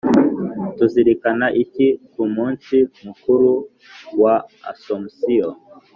tuzirikana 0.77 1.45
iki 1.63 1.87
ku 2.11 2.21
munsi 2.35 2.75
mukuru 3.05 3.51
wa 4.21 4.35
asomusiyo 4.71 5.49